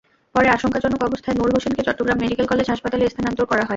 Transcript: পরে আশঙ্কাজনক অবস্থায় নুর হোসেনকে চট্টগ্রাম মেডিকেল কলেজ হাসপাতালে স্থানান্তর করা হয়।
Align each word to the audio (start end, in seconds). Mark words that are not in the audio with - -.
পরে 0.35 0.47
আশঙ্কাজনক 0.47 1.01
অবস্থায় 1.03 1.35
নুর 1.35 1.49
হোসেনকে 1.55 1.81
চট্টগ্রাম 1.83 2.17
মেডিকেল 2.21 2.45
কলেজ 2.47 2.67
হাসপাতালে 2.69 3.03
স্থানান্তর 3.07 3.45
করা 3.45 3.61
হয়। 3.61 3.69